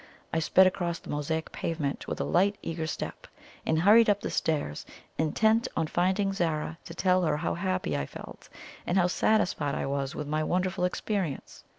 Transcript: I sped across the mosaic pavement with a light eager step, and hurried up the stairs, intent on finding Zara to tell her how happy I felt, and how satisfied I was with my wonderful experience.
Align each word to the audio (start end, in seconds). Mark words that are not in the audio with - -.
I 0.33 0.39
sped 0.39 0.65
across 0.65 0.97
the 0.97 1.11
mosaic 1.11 1.51
pavement 1.51 2.07
with 2.07 2.19
a 2.19 2.23
light 2.23 2.57
eager 2.63 2.87
step, 2.87 3.27
and 3.67 3.79
hurried 3.83 4.09
up 4.09 4.21
the 4.21 4.31
stairs, 4.31 4.83
intent 5.19 5.67
on 5.77 5.85
finding 5.85 6.33
Zara 6.33 6.79
to 6.85 6.95
tell 6.95 7.21
her 7.21 7.37
how 7.37 7.53
happy 7.53 7.95
I 7.95 8.07
felt, 8.07 8.49
and 8.87 8.97
how 8.97 9.05
satisfied 9.05 9.75
I 9.75 9.85
was 9.85 10.15
with 10.15 10.25
my 10.27 10.43
wonderful 10.43 10.85
experience. 10.85 11.65